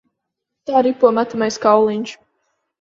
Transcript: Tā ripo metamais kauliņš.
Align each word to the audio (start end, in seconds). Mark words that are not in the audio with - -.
Tā 0.69 0.81
ripo 0.87 1.13
metamais 1.19 1.61
kauliņš. 1.69 2.19